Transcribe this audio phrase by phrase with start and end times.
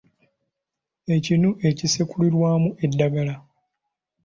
[1.15, 3.35] Ekinu ekisekulirwamu eddagala.